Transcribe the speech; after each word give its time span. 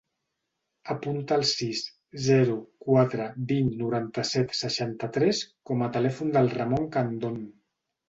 Apunta 0.95 1.37
el 1.39 1.45
sis, 1.49 1.81
zero, 2.29 2.57
quatre, 2.87 3.29
vint, 3.53 3.71
noranta-set, 3.85 4.59
seixanta-tres 4.65 5.45
com 5.73 5.89
a 5.91 5.95
telèfon 6.01 6.37
del 6.41 6.55
Ramon 6.61 6.93
Candon. 7.01 7.43